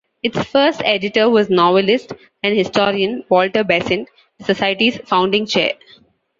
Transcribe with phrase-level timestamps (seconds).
[0.23, 2.11] Its first editor was novelist
[2.41, 5.73] and historian Walter Besant, the Society's founding Chair.